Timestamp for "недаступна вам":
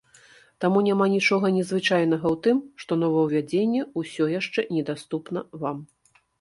4.75-5.77